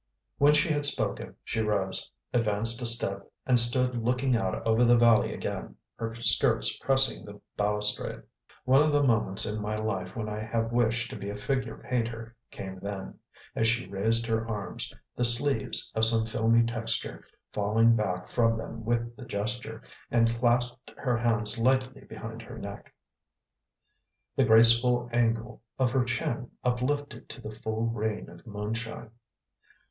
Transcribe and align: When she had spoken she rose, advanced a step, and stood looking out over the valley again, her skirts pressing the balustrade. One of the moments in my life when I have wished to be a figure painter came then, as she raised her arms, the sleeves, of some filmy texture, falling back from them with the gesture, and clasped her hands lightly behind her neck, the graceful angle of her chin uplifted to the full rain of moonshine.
When 0.39 0.55
she 0.55 0.69
had 0.69 0.83
spoken 0.83 1.35
she 1.43 1.61
rose, 1.61 2.09
advanced 2.33 2.81
a 2.81 2.87
step, 2.87 3.31
and 3.45 3.59
stood 3.59 3.95
looking 3.95 4.35
out 4.35 4.65
over 4.65 4.83
the 4.83 4.97
valley 4.97 5.31
again, 5.31 5.75
her 5.97 6.15
skirts 6.15 6.75
pressing 6.77 7.23
the 7.23 7.39
balustrade. 7.55 8.23
One 8.65 8.81
of 8.81 8.91
the 8.91 9.03
moments 9.03 9.45
in 9.45 9.61
my 9.61 9.75
life 9.77 10.15
when 10.15 10.27
I 10.27 10.39
have 10.39 10.71
wished 10.71 11.11
to 11.11 11.15
be 11.15 11.29
a 11.29 11.35
figure 11.35 11.77
painter 11.87 12.35
came 12.49 12.79
then, 12.79 13.19
as 13.55 13.67
she 13.67 13.85
raised 13.85 14.25
her 14.25 14.47
arms, 14.49 14.91
the 15.15 15.23
sleeves, 15.23 15.91
of 15.93 16.03
some 16.03 16.25
filmy 16.25 16.63
texture, 16.65 17.23
falling 17.53 17.95
back 17.95 18.27
from 18.27 18.57
them 18.57 18.83
with 18.83 19.15
the 19.15 19.25
gesture, 19.25 19.83
and 20.09 20.33
clasped 20.39 20.95
her 20.97 21.15
hands 21.19 21.59
lightly 21.59 22.01
behind 22.05 22.41
her 22.41 22.57
neck, 22.57 22.91
the 24.35 24.45
graceful 24.45 25.11
angle 25.13 25.61
of 25.77 25.91
her 25.91 26.03
chin 26.03 26.49
uplifted 26.63 27.29
to 27.29 27.39
the 27.39 27.51
full 27.51 27.83
rain 27.85 28.31
of 28.31 28.47
moonshine. 28.47 29.11